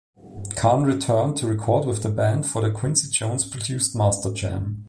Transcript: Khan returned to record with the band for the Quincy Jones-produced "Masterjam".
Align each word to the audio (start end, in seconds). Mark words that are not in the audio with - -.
Khan 0.55 0.81
returned 0.83 1.37
to 1.37 1.47
record 1.47 1.85
with 1.85 2.01
the 2.01 2.09
band 2.09 2.47
for 2.47 2.63
the 2.63 2.71
Quincy 2.71 3.07
Jones-produced 3.11 3.93
"Masterjam". 3.95 4.79